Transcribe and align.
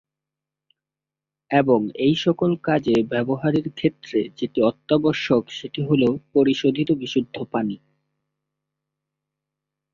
এবং 1.51 1.79
এইসকল 1.99 2.51
কাজে 2.63 2.95
ব্যবহারের 3.09 3.67
ক্ষেত্রে 3.69 4.19
যেটি 4.37 4.59
অত্যাবশ্যক 4.61 5.43
সেটি 5.49 5.81
হল 5.81 6.03
পরিশোধিত 6.33 6.89
বিশুদ্ধ 6.93 7.35
পানি। 7.51 7.75